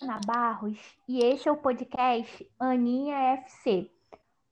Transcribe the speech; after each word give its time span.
Ana 0.00 0.20
Barros 0.24 0.78
e 1.08 1.18
este 1.24 1.48
é 1.48 1.52
o 1.52 1.56
podcast 1.56 2.48
Aninha 2.56 3.16
FC. 3.34 3.90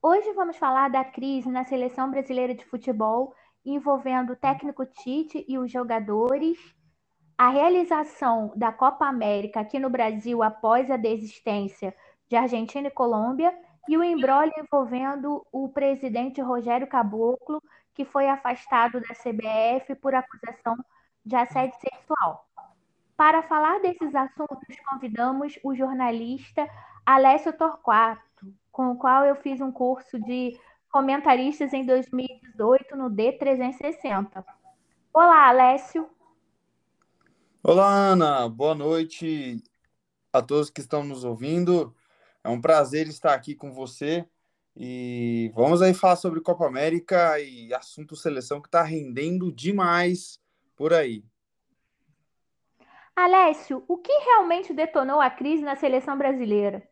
Hoje 0.03 0.33
vamos 0.33 0.57
falar 0.57 0.89
da 0.89 1.05
crise 1.05 1.49
na 1.49 1.65
seleção 1.65 2.11
brasileira 2.11 2.53
de 2.53 2.65
futebol 2.65 3.33
envolvendo 3.65 4.33
o 4.33 4.37
técnico 4.37 4.85
Tite 4.85 5.45
e 5.47 5.57
os 5.57 5.71
jogadores, 5.71 6.59
a 7.39 7.49
realização 7.49 8.53
da 8.57 8.73
Copa 8.73 9.07
América 9.07 9.61
aqui 9.61 9.79
no 9.79 9.89
Brasil 9.89 10.43
após 10.43 10.91
a 10.91 10.97
desistência 10.97 11.95
de 12.29 12.35
Argentina 12.35 12.89
e 12.89 12.91
Colômbia 12.91 13.57
e 13.89 13.97
o 13.97 14.03
embrólio 14.03 14.53
envolvendo 14.59 15.47
o 15.53 15.69
presidente 15.69 16.41
Rogério 16.41 16.89
Caboclo, 16.89 17.63
que 17.95 18.05
foi 18.05 18.29
afastado 18.29 19.01
da 19.01 19.15
CBF 19.15 19.95
por 19.95 20.13
acusação 20.13 20.77
de 21.25 21.37
assédio 21.37 21.79
sexual. 21.79 22.46
Para 23.17 23.43
falar 23.43 23.81
desses 23.81 24.15
assuntos, 24.15 24.77
convidamos 24.87 25.59
o 25.65 25.75
jornalista 25.75 26.69
Alessio 27.05 27.51
Torquato, 27.51 28.55
com 28.71 28.91
o 28.91 28.97
qual 28.99 29.25
eu 29.25 29.35
fiz 29.37 29.59
um 29.59 29.73
curso 29.73 30.19
de 30.21 30.61
comentaristas 30.93 31.73
em 31.73 31.87
2018 31.87 32.95
no 32.95 33.09
D360. 33.09 34.45
Olá, 35.15 35.49
Alessio. 35.49 36.11
Olá, 37.63 37.89
Ana. 37.91 38.51
Boa 38.51 38.75
noite 38.75 39.63
a 40.31 40.43
todos 40.43 40.69
que 40.69 40.83
estão 40.83 41.03
nos 41.03 41.25
ouvindo. 41.25 41.95
É 42.45 42.51
um 42.51 42.61
prazer 42.61 43.09
estar 43.09 43.33
aqui 43.33 43.55
com 43.55 43.73
você 43.73 44.29
e 44.77 45.51
vamos 45.55 45.81
aí 45.81 45.95
falar 45.95 46.17
sobre 46.17 46.43
Copa 46.43 46.67
América 46.67 47.41
e 47.41 47.73
assunto 47.73 48.15
seleção 48.15 48.61
que 48.61 48.69
está 48.69 48.83
rendendo 48.83 49.51
demais 49.51 50.39
por 50.77 50.93
aí. 50.93 51.25
Alessio, 53.17 53.83
o 53.89 53.97
que 53.97 54.13
realmente 54.13 54.75
detonou 54.75 55.23
a 55.23 55.31
crise 55.31 55.63
na 55.63 55.75
seleção 55.75 56.19
brasileira? 56.19 56.87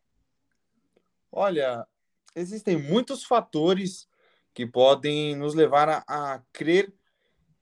Olha, 1.30 1.86
existem 2.34 2.78
muitos 2.78 3.24
fatores 3.24 4.08
que 4.54 4.66
podem 4.66 5.36
nos 5.36 5.54
levar 5.54 5.88
a, 5.88 6.04
a 6.06 6.42
crer 6.50 6.90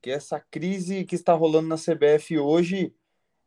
que 0.01 0.09
essa 0.09 0.39
crise 0.39 1.03
que 1.03 1.15
está 1.15 1.33
rolando 1.33 1.67
na 1.67 1.77
CBF 1.77 2.37
hoje 2.37 2.95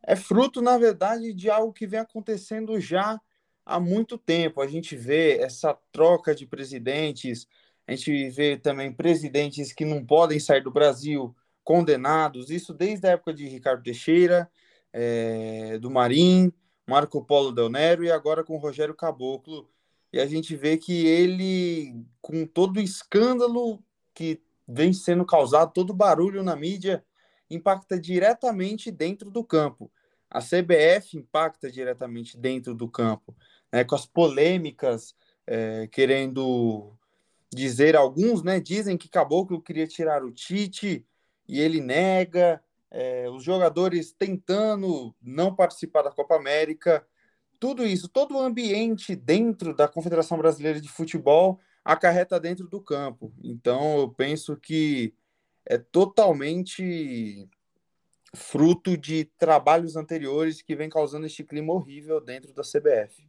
é 0.03 0.17
fruto, 0.17 0.61
na 0.61 0.77
verdade, 0.79 1.33
de 1.33 1.51
algo 1.51 1.73
que 1.73 1.87
vem 1.87 2.01
acontecendo 2.01 2.79
já 2.79 3.21
há 3.65 3.81
muito 3.81 4.17
tempo. 4.17 4.61
A 4.61 4.67
gente 4.67 4.97
vê 4.97 5.39
essa 5.39 5.75
troca 5.93 6.35
de 6.35 6.47
presidentes, 6.47 7.47
a 7.87 7.95
gente 7.95 8.31
vê 8.31 8.57
também 8.57 8.93
presidentes 8.93 9.73
que 9.73 9.85
não 9.85 10.05
podem 10.05 10.39
sair 10.39 10.63
do 10.63 10.71
Brasil 10.71 11.35
condenados, 11.65 12.51
isso 12.51 12.73
desde 12.73 13.07
a 13.07 13.11
época 13.13 13.35
de 13.35 13.49
Ricardo 13.49 13.83
Teixeira, 13.83 14.49
é, 14.99 15.79
do 15.79 15.91
Marim, 15.91 16.51
Marco 16.87 17.23
Polo 17.23 17.53
Del 17.53 17.69
Nero 17.69 18.03
e 18.03 18.11
agora 18.11 18.43
com 18.43 18.57
Rogério 18.57 18.95
Caboclo. 18.95 19.69
E 20.11 20.19
a 20.19 20.25
gente 20.25 20.57
vê 20.57 20.79
que 20.79 21.07
ele, 21.07 22.03
com 22.23 22.47
todo 22.47 22.79
o 22.79 22.83
escândalo 22.83 23.83
que 24.15 24.41
vem 24.67 24.95
sendo 24.95 25.27
causado, 25.27 25.75
todo 25.75 25.91
o 25.91 25.95
barulho 25.95 26.43
na 26.43 26.57
mídia, 26.57 27.05
impacta 27.51 28.01
diretamente 28.01 28.91
dentro 28.91 29.31
do 29.31 29.45
campo. 29.45 29.93
A 30.31 30.41
CBF 30.41 31.19
impacta 31.19 31.71
diretamente 31.71 32.39
dentro 32.39 32.75
do 32.75 32.89
campo, 32.89 33.37
né, 33.71 33.85
com 33.85 33.95
as 33.95 34.07
polêmicas, 34.07 35.15
é, 35.47 35.87
querendo 35.89 36.97
dizer, 37.53 37.95
alguns 37.95 38.43
né, 38.43 38.59
dizem 38.59 38.97
que 38.97 39.11
Caboclo 39.11 39.61
queria 39.61 39.87
tirar 39.87 40.25
o 40.25 40.33
Tite 40.33 41.07
e 41.47 41.61
ele 41.61 41.81
nega, 41.81 42.63
é, 42.99 43.29
os 43.29 43.45
jogadores 43.45 44.11
tentando 44.11 45.15
não 45.21 45.55
participar 45.55 46.01
da 46.01 46.11
Copa 46.11 46.35
América, 46.35 47.07
tudo 47.61 47.87
isso, 47.87 48.09
todo 48.09 48.35
o 48.35 48.41
ambiente 48.41 49.15
dentro 49.15 49.75
da 49.75 49.87
Confederação 49.87 50.39
Brasileira 50.39 50.81
de 50.81 50.89
Futebol 50.89 51.61
acarreta 51.85 52.41
dentro 52.41 52.67
do 52.67 52.81
campo. 52.81 53.35
Então, 53.45 53.99
eu 53.99 54.09
penso 54.09 54.57
que 54.57 55.15
é 55.67 55.77
totalmente 55.77 57.47
fruto 58.35 58.97
de 58.97 59.27
trabalhos 59.39 59.95
anteriores 59.95 60.63
que 60.63 60.75
vem 60.75 60.89
causando 60.89 61.27
este 61.27 61.45
clima 61.45 61.75
horrível 61.75 62.19
dentro 62.19 62.55
da 62.55 62.63
CBF. 62.63 63.29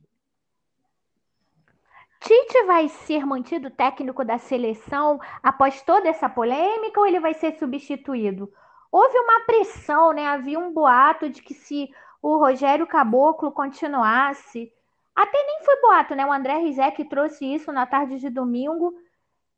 Tite 2.22 2.63
vai 2.66 2.88
ser 2.88 3.25
mantido 3.25 3.69
técnico 3.69 4.23
da 4.23 4.38
seleção 4.38 5.19
após 5.44 5.81
toda 5.81 6.07
essa 6.07 6.29
polêmica 6.29 7.01
ou 7.01 7.05
ele 7.05 7.19
vai 7.19 7.34
ser 7.34 7.57
substituído? 7.59 8.51
Houve 8.91 9.17
uma 9.17 9.41
pressão, 9.41 10.13
né? 10.13 10.25
Havia 10.25 10.59
um 10.59 10.73
boato 10.73 11.29
de 11.29 11.41
que 11.41 11.53
se 11.53 11.89
o 12.21 12.37
Rogério 12.37 12.87
Caboclo 12.87 13.51
continuasse, 13.51 14.71
até 15.15 15.37
nem 15.37 15.63
foi 15.63 15.81
boato, 15.81 16.15
né? 16.15 16.25
O 16.25 16.31
André 16.31 16.57
Rizek 16.57 17.03
trouxe 17.05 17.45
isso 17.45 17.71
na 17.71 17.85
tarde 17.85 18.19
de 18.19 18.29
domingo, 18.29 18.93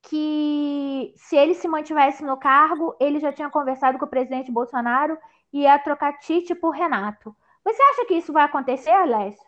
que 0.01 1.13
se 1.17 1.35
ele 1.35 1.53
se 1.53 1.67
mantivesse 1.67 2.23
no 2.23 2.37
cargo, 2.37 2.95
ele 2.99 3.19
já 3.19 3.33
tinha 3.33 3.49
conversado 3.49 3.97
com 3.97 4.05
o 4.05 4.09
presidente 4.09 4.51
Bolsonaro 4.51 5.17
e 5.51 5.61
ia 5.61 5.77
trocar 5.79 6.17
Tite 6.19 6.55
por 6.55 6.71
Renato. 6.71 7.35
Você 7.63 7.81
acha 7.81 8.05
que 8.05 8.15
isso 8.15 8.31
vai 8.31 8.43
acontecer, 8.43 8.91
Alessio? 8.91 9.43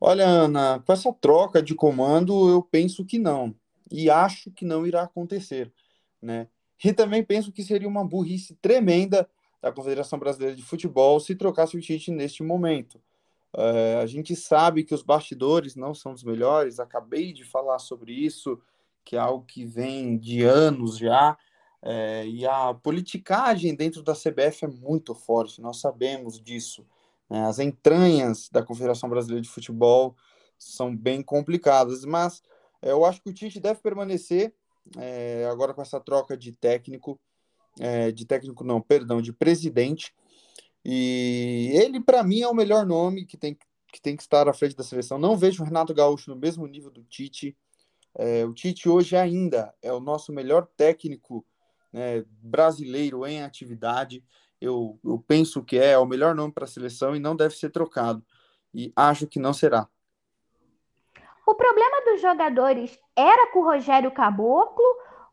Olha, 0.00 0.24
Ana, 0.24 0.82
com 0.86 0.92
essa 0.92 1.12
troca 1.12 1.62
de 1.62 1.74
comando, 1.74 2.48
eu 2.48 2.62
penso 2.62 3.04
que 3.04 3.18
não. 3.18 3.54
E 3.90 4.08
acho 4.08 4.50
que 4.52 4.64
não 4.64 4.86
irá 4.86 5.02
acontecer, 5.02 5.72
né? 6.22 6.46
E 6.82 6.92
também 6.92 7.22
penso 7.22 7.52
que 7.52 7.62
seria 7.62 7.88
uma 7.88 8.04
burrice 8.04 8.54
tremenda 8.56 9.28
da 9.60 9.70
Confederação 9.70 10.18
Brasileira 10.18 10.56
de 10.56 10.62
Futebol 10.62 11.20
se 11.20 11.34
trocasse 11.34 11.76
o 11.76 11.80
Tite 11.80 12.10
neste 12.10 12.42
momento. 12.42 13.00
É, 13.56 14.00
a 14.02 14.06
gente 14.06 14.34
sabe 14.34 14.84
que 14.84 14.94
os 14.94 15.02
bastidores 15.02 15.74
não 15.76 15.92
são 15.92 16.12
os 16.12 16.22
melhores, 16.22 16.78
acabei 16.78 17.32
de 17.32 17.44
falar 17.44 17.78
sobre 17.78 18.12
isso, 18.12 18.60
que 19.04 19.16
é 19.16 19.18
algo 19.18 19.44
que 19.44 19.64
vem 19.64 20.16
de 20.16 20.42
anos 20.44 20.96
já, 20.96 21.36
é, 21.82 22.26
e 22.26 22.46
a 22.46 22.72
politicagem 22.74 23.74
dentro 23.74 24.02
da 24.02 24.14
CBF 24.14 24.64
é 24.64 24.68
muito 24.68 25.14
forte, 25.14 25.60
nós 25.60 25.80
sabemos 25.80 26.40
disso. 26.40 26.86
Né? 27.28 27.44
As 27.44 27.58
entranhas 27.58 28.48
da 28.50 28.62
Confederação 28.62 29.08
Brasileira 29.08 29.42
de 29.42 29.48
Futebol 29.48 30.14
são 30.58 30.94
bem 30.94 31.22
complicadas, 31.22 32.04
mas 32.04 32.42
é, 32.80 32.92
eu 32.92 33.04
acho 33.04 33.20
que 33.22 33.30
o 33.30 33.34
Tite 33.34 33.58
deve 33.58 33.80
permanecer 33.80 34.54
é, 34.96 35.46
agora 35.50 35.74
com 35.74 35.82
essa 35.82 36.00
troca 36.00 36.36
de 36.36 36.52
técnico, 36.52 37.20
é, 37.78 38.10
de 38.10 38.26
técnico 38.26 38.64
não, 38.64 38.80
perdão, 38.80 39.20
de 39.20 39.32
presidente. 39.32 40.14
E 40.84 41.70
ele, 41.74 42.00
para 42.00 42.22
mim, 42.22 42.40
é 42.40 42.48
o 42.48 42.54
melhor 42.54 42.86
nome 42.86 43.24
que 43.24 43.36
tem, 43.36 43.56
que 43.92 44.00
tem 44.00 44.16
que 44.16 44.22
estar 44.22 44.48
à 44.48 44.52
frente 44.52 44.76
da 44.76 44.82
seleção. 44.82 45.18
Não 45.18 45.36
vejo 45.36 45.62
o 45.62 45.66
Renato 45.66 45.94
Gaúcho 45.94 46.30
no 46.30 46.36
mesmo 46.36 46.66
nível 46.66 46.90
do 46.90 47.04
Tite. 47.04 47.56
É, 48.14 48.44
o 48.44 48.52
Tite 48.52 48.88
hoje 48.88 49.16
ainda 49.16 49.74
é 49.82 49.92
o 49.92 50.00
nosso 50.00 50.32
melhor 50.32 50.66
técnico 50.76 51.44
né, 51.92 52.24
brasileiro 52.42 53.26
em 53.26 53.42
atividade. 53.42 54.24
Eu, 54.60 54.98
eu 55.04 55.18
penso 55.26 55.62
que 55.62 55.78
é, 55.78 55.92
é 55.92 55.98
o 55.98 56.06
melhor 56.06 56.34
nome 56.34 56.52
para 56.52 56.64
a 56.64 56.68
seleção 56.68 57.14
e 57.14 57.20
não 57.20 57.36
deve 57.36 57.54
ser 57.54 57.70
trocado. 57.70 58.24
E 58.74 58.92
acho 58.94 59.26
que 59.26 59.38
não 59.38 59.52
será. 59.52 59.88
O 61.50 61.54
problema 61.56 62.04
dos 62.04 62.20
jogadores 62.20 62.96
era 63.16 63.50
com 63.50 63.58
o 63.58 63.64
Rogério 63.64 64.12
Caboclo 64.12 64.84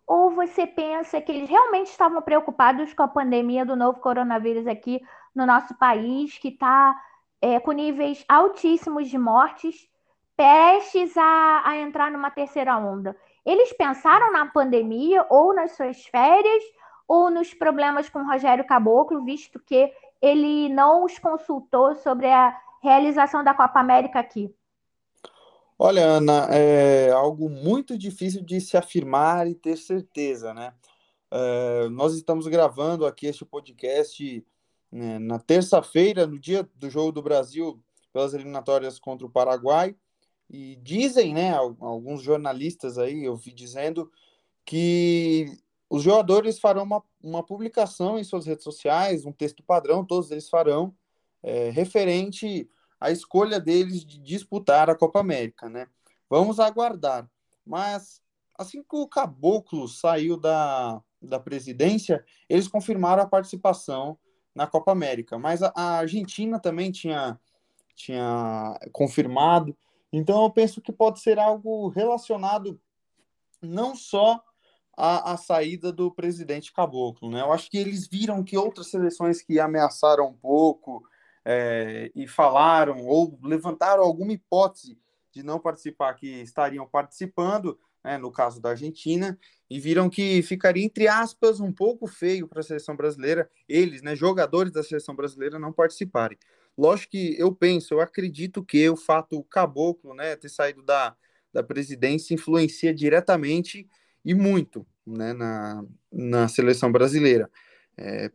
ou 0.07 0.31
você 0.31 0.66
pensa 0.66 1.22
que 1.22 1.31
eles 1.31 1.47
realmente 1.47 1.91
estavam 1.91 2.19
preocupados 2.23 2.91
com 2.91 3.03
a 3.03 3.07
pandemia 3.07 3.63
do 3.63 3.75
novo 3.75 4.00
coronavírus 4.00 4.66
aqui 4.66 5.00
no 5.35 5.45
nosso 5.45 5.77
país, 5.77 6.35
que 6.39 6.47
está 6.47 7.00
é, 7.39 7.59
com 7.59 7.72
níveis 7.72 8.25
altíssimos 8.27 9.09
de 9.09 9.17
mortes, 9.19 9.88
prestes 10.35 11.16
a, 11.16 11.61
a 11.63 11.77
entrar 11.77 12.09
numa 12.09 12.31
terceira 12.31 12.75
onda? 12.79 13.16
Eles 13.45 13.72
pensaram 13.73 14.31
na 14.31 14.47
pandemia 14.47 15.23
ou 15.29 15.53
nas 15.53 15.73
suas 15.73 16.03
férias 16.07 16.63
ou 17.07 17.29
nos 17.29 17.53
problemas 17.53 18.09
com 18.09 18.23
o 18.23 18.27
Rogério 18.27 18.66
Caboclo, 18.66 19.23
visto 19.23 19.59
que 19.59 19.94
ele 20.19 20.67
não 20.69 21.03
os 21.03 21.19
consultou 21.19 21.94
sobre 21.94 22.25
a 22.25 22.59
realização 22.81 23.44
da 23.44 23.53
Copa 23.53 23.79
América 23.79 24.19
aqui? 24.19 24.51
Olha, 25.79 26.03
Ana, 26.03 26.47
é 26.51 27.12
algo 27.12 27.47
muito 27.50 27.95
difícil 27.95 28.41
de 28.44 28.59
se 28.59 28.75
afirmar 28.75 29.47
e 29.47 29.53
ter 29.53 29.77
certeza, 29.77 30.51
né? 30.51 30.74
É, 31.29 31.88
nós 31.89 32.15
estamos 32.15 32.47
gravando 32.47 33.06
aqui 33.06 33.27
este 33.27 33.45
podcast 33.45 34.44
né, 34.91 35.19
na 35.19 35.38
terça-feira, 35.38 36.25
no 36.25 36.39
dia 36.39 36.68
do 36.75 36.89
jogo 36.89 37.12
do 37.12 37.21
Brasil 37.21 37.79
pelas 38.12 38.33
eliminatórias 38.33 38.97
contra 38.97 39.27
o 39.27 39.29
Paraguai, 39.29 39.95
e 40.50 40.77
dizem, 40.77 41.33
né, 41.33 41.53
alguns 41.53 42.24
jornalistas 42.24 42.97
aí, 42.97 43.25
eu 43.25 43.35
vi 43.35 43.53
dizendo 43.53 44.12
que 44.65 45.45
os 45.88 46.01
jogadores 46.01 46.57
farão 46.59 46.83
uma, 46.83 47.03
uma 47.21 47.44
publicação 47.44 48.18
em 48.18 48.24
suas 48.24 48.47
redes 48.47 48.63
sociais, 48.63 49.25
um 49.25 49.31
texto 49.31 49.62
padrão, 49.62 50.03
todos 50.03 50.31
eles 50.31 50.50
farão, 50.50 50.95
é, 51.44 51.69
referente 51.69 52.68
a 52.99 53.11
escolha 53.11 53.59
deles 53.59 54.05
de 54.05 54.17
disputar 54.17 54.89
a 54.89 54.95
Copa 54.95 55.19
América, 55.19 55.69
né? 55.69 55.88
Vamos 56.29 56.59
aguardar. 56.59 57.29
Mas 57.65 58.21
assim 58.57 58.81
que 58.81 58.95
o 58.95 59.07
Caboclo 59.07 59.88
saiu 59.88 60.38
da, 60.38 61.01
da 61.21 61.39
presidência, 61.39 62.23
eles 62.49 62.67
confirmaram 62.67 63.23
a 63.23 63.27
participação 63.27 64.17
na 64.53 64.65
Copa 64.65 64.91
América. 64.91 65.38
Mas 65.38 65.61
a, 65.61 65.71
a 65.75 65.97
Argentina 65.97 66.59
também 66.59 66.91
tinha, 66.91 67.39
tinha 67.95 68.79
confirmado. 68.91 69.77
Então 70.11 70.43
eu 70.43 70.50
penso 70.50 70.81
que 70.81 70.91
pode 70.91 71.19
ser 71.19 71.38
algo 71.38 71.89
relacionado 71.89 72.79
não 73.61 73.95
só 73.95 74.41
à, 74.95 75.33
à 75.33 75.38
saída 75.38 75.91
do 75.91 76.11
presidente 76.11 76.73
Caboclo, 76.73 77.29
né? 77.29 77.41
Eu 77.41 77.51
acho 77.53 77.69
que 77.69 77.77
eles 77.77 78.07
viram 78.07 78.43
que 78.43 78.57
outras 78.57 78.89
seleções 78.89 79.41
que 79.41 79.59
ameaçaram 79.59 80.27
um 80.27 80.33
pouco 80.33 81.03
é, 81.49 82.11
e 82.13 82.27
falaram 82.27 83.05
ou 83.05 83.39
levantaram 83.41 84.03
alguma 84.03 84.33
hipótese 84.33 84.99
de 85.31 85.41
não 85.41 85.57
participar, 85.57 86.13
que 86.15 86.27
estariam 86.41 86.85
participando, 86.85 87.79
né, 88.03 88.17
no 88.17 88.29
caso 88.29 88.59
da 88.59 88.71
Argentina, 88.71 89.39
e 89.69 89.79
viram 89.79 90.09
que 90.09 90.41
ficaria, 90.41 90.83
entre 90.83 91.07
aspas, 91.07 91.61
um 91.61 91.71
pouco 91.71 92.05
feio 92.05 92.49
para 92.49 92.59
a 92.59 92.63
seleção 92.63 92.97
brasileira, 92.97 93.49
eles, 93.67 94.01
né, 94.01 94.13
jogadores 94.13 94.73
da 94.73 94.83
seleção 94.83 95.15
brasileira, 95.15 95.57
não 95.57 95.71
participarem. 95.71 96.38
Lógico 96.77 97.11
que 97.11 97.39
eu 97.39 97.55
penso, 97.55 97.93
eu 97.93 98.01
acredito 98.01 98.61
que 98.61 98.89
o 98.89 98.97
fato 98.97 99.41
caboclo, 99.45 100.13
né, 100.13 100.35
ter 100.35 100.50
saído 100.50 100.83
da, 100.83 101.15
da 101.53 101.63
presidência 101.63 102.33
influencia 102.33 102.93
diretamente 102.93 103.88
e 104.25 104.33
muito 104.33 104.85
né, 105.05 105.31
na, 105.31 105.85
na 106.11 106.47
seleção 106.50 106.91
brasileira. 106.91 107.50
É, 107.97 108.29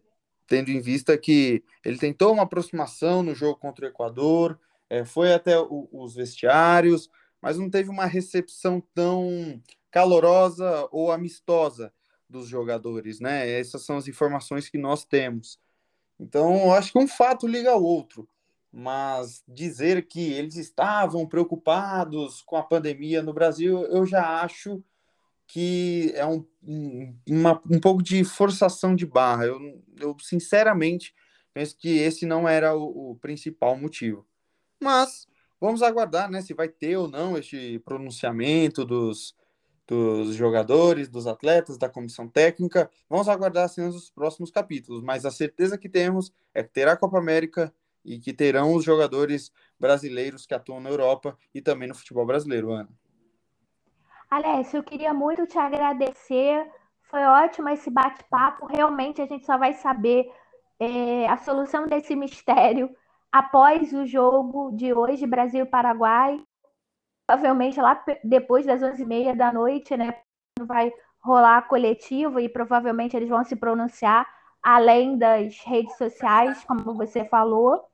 tendo 0.53 0.71
em 0.71 0.83
vista 0.83 1.17
que 1.17 1.65
ele 1.83 1.97
tentou 1.97 2.31
uma 2.31 2.43
aproximação 2.43 3.23
no 3.23 3.35
jogo 3.35 3.59
contra 3.59 3.87
o 3.87 3.89
Equador, 3.89 4.61
é, 4.91 5.03
foi 5.03 5.33
até 5.33 5.59
o, 5.59 5.89
os 5.91 6.15
vestiários, 6.15 7.09
mas 7.41 7.57
não 7.57 7.71
teve 7.71 7.89
uma 7.89 8.05
recepção 8.05 8.79
tão 8.95 9.59
calorosa 9.91 10.87
ou 10.93 11.11
amistosa 11.11 11.91
dos 12.29 12.49
jogadores, 12.49 13.19
né? 13.19 13.51
Essas 13.51 13.81
são 13.81 13.97
as 13.97 14.07
informações 14.07 14.69
que 14.69 14.77
nós 14.77 15.07
temos. 15.07 15.59
Então, 16.21 16.71
acho 16.75 16.93
que 16.93 16.99
um 16.99 17.09
fato 17.09 17.47
liga 17.47 17.71
ao 17.71 17.83
outro, 17.83 18.29
mas 18.71 19.43
dizer 19.49 20.07
que 20.07 20.35
eles 20.35 20.57
estavam 20.57 21.27
preocupados 21.27 22.43
com 22.43 22.57
a 22.57 22.63
pandemia 22.63 23.23
no 23.23 23.33
Brasil, 23.33 23.85
eu 23.87 24.05
já 24.05 24.43
acho 24.43 24.85
que 25.53 26.11
é 26.15 26.25
um, 26.25 26.43
um, 26.63 27.15
uma, 27.29 27.61
um 27.71 27.79
pouco 27.79 28.03
de 28.03 28.25
forçação 28.25 28.97
de 28.97 29.05
barra. 29.05 29.45
Eu, 29.45 29.85
eu, 30.01 30.17
sinceramente, 30.19 31.15
penso 31.53 31.77
que 31.77 31.99
esse 31.99 32.25
não 32.25 32.49
era 32.49 32.75
o, 32.75 33.11
o 33.11 33.17
principal 33.17 33.77
motivo. 33.77 34.27
Mas 34.83 35.29
vamos 35.61 35.83
aguardar 35.83 36.31
né, 36.31 36.41
se 36.41 36.55
vai 36.55 36.71
ter 36.71 36.97
ou 36.97 37.07
não 37.07 37.37
este 37.37 37.79
pronunciamento 37.81 38.83
dos, 38.83 39.37
dos 39.87 40.35
jogadores, 40.35 41.11
dos 41.11 41.27
atletas, 41.27 41.77
da 41.77 41.87
comissão 41.87 42.27
técnica. 42.27 42.91
Vamos 43.07 43.29
aguardar 43.29 43.69
cenas 43.69 43.93
dos 43.93 44.11
próximos 44.11 44.51
capítulos, 44.51 45.03
mas 45.03 45.27
a 45.27 45.31
certeza 45.31 45.77
que 45.77 45.87
temos 45.87 46.33
é 46.55 46.63
que 46.63 46.73
terá 46.73 46.93
a 46.93 46.97
Copa 46.97 47.19
América 47.19 47.71
e 48.03 48.19
que 48.19 48.33
terão 48.33 48.73
os 48.73 48.87
jogadores 48.87 49.53
brasileiros 49.79 50.47
que 50.47 50.55
atuam 50.55 50.81
na 50.81 50.89
Europa 50.89 51.37
e 51.55 51.61
também 51.61 51.89
no 51.89 51.95
futebol 51.95 52.25
brasileiro, 52.25 52.73
Ana. 52.73 52.89
Alessio, 54.35 54.79
eu 54.79 54.83
queria 54.83 55.13
muito 55.13 55.47
te 55.47 55.59
agradecer. 55.59 56.71
Foi 57.11 57.23
ótimo 57.25 57.69
esse 57.69 57.91
bate-papo. 57.91 58.67
Realmente 58.67 59.21
a 59.21 59.27
gente 59.27 59.45
só 59.45 59.59
vai 59.59 59.75
saber 59.75 60.31
é, 60.81 61.29
a 61.29 61.37
solução 61.37 61.87
desse 61.87 62.17
mistério 62.17 62.89
após 63.31 63.93
o 63.93 64.07
jogo 64.07 64.73
de 64.73 64.93
hoje, 64.95 65.27
Brasil-Paraguai 65.27 66.43
provavelmente 67.27 67.81
lá 67.81 68.03
depois 68.23 68.67
das 68.67 68.83
11h30 68.83 69.37
da 69.37 69.53
noite, 69.53 69.97
né? 69.97 70.15
Vai 70.61 70.93
rolar 71.21 71.59
a 71.59 71.63
coletiva 71.63 72.43
e 72.43 72.49
provavelmente 72.49 73.17
eles 73.17 73.29
vão 73.29 73.45
se 73.45 73.57
pronunciar 73.57 74.27
além 74.63 75.17
das 75.17 75.59
redes 75.65 75.97
sociais, 75.97 76.63
como 76.65 76.95
você 76.95 77.25
falou. 77.25 77.85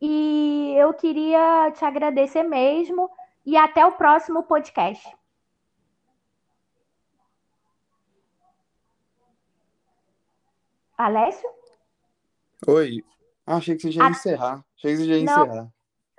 E 0.00 0.74
eu 0.76 0.92
queria 0.92 1.70
te 1.72 1.84
agradecer 1.84 2.42
mesmo 2.42 3.08
e 3.46 3.56
até 3.56 3.86
o 3.86 3.92
próximo 3.92 4.42
podcast. 4.42 5.08
Alessio? 11.04 11.48
Oi. 12.66 13.04
Ah, 13.46 13.56
achei 13.56 13.76
que 13.76 13.82
você 13.82 13.90
já 13.90 14.04
ia 14.04 14.10
encerrar. 14.10 14.64
Achei 14.76 14.92
que 14.92 14.96
você 14.96 15.06
já 15.06 15.16
ia 15.16 15.24
Não. 15.24 15.46
encerrar. 15.46 15.72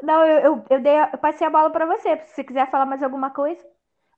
Não, 0.04 0.26
eu, 0.26 0.40
eu, 0.40 0.66
eu, 0.70 0.82
dei, 0.82 0.94
eu 0.94 1.18
passei 1.18 1.48
a 1.48 1.50
bola 1.50 1.72
para 1.72 1.86
você. 1.86 2.18
Se 2.26 2.36
você 2.36 2.44
quiser 2.44 2.70
falar 2.70 2.86
mais 2.86 3.02
alguma 3.02 3.32
coisa. 3.32 3.66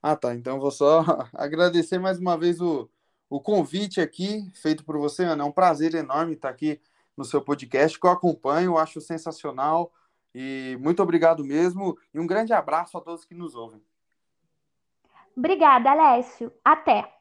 Ah, 0.04 0.16
tá. 0.16 0.36
Então 0.36 0.60
vou 0.60 0.72
só 0.72 1.04
agradecer 1.34 2.00
mais 2.00 2.20
uma 2.20 2.38
vez 2.38 2.60
o, 2.60 2.90
o 3.30 3.40
convite 3.40 4.02
aqui, 4.02 4.52
feito 4.56 4.84
por 4.84 4.98
você, 4.98 5.24
Ana. 5.24 5.44
É 5.44 5.48
um 5.48 5.52
prazer 5.52 5.96
enorme 5.96 6.34
estar 6.34 6.50
aqui 6.50 6.82
no 7.16 7.24
seu 7.24 7.42
podcast, 7.42 7.98
que 7.98 8.06
eu 8.06 8.12
acompanho, 8.12 8.78
acho 8.78 9.00
sensacional. 9.00 9.94
E 10.36 10.78
muito 10.82 11.02
obrigado 11.02 11.46
mesmo. 11.46 11.98
E 12.14 12.20
um 12.20 12.28
grande 12.28 12.52
abraço 12.52 12.98
a 12.98 13.02
todos 13.02 13.24
que 13.24 13.34
nos 13.34 13.56
ouvem. 13.56 13.82
Obrigada, 15.36 15.92
Alessio. 15.92 16.52
Até. 16.66 17.17